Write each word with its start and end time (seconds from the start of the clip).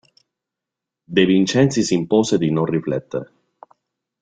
De 1.15 1.25
Vincenzi 1.27 1.83
s'impose 1.83 2.39
di 2.39 2.49
non 2.49 2.65
riflettere. 2.65 3.31